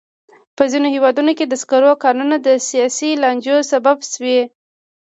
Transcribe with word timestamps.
په 0.55 0.63
ځینو 0.71 0.87
هېوادونو 0.95 1.31
کې 1.37 1.45
د 1.47 1.53
سکرو 1.61 1.91
کانونه 2.03 2.35
د 2.41 2.47
سیاسي 2.69 3.09
لانجو 3.23 3.57
سبب 3.71 3.97
شوي. 4.11 4.39